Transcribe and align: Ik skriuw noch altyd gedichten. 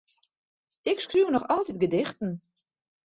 Ik 0.91 0.99
skriuw 0.99 1.29
noch 1.29 1.47
altyd 1.55 1.77
gedichten. 1.83 2.31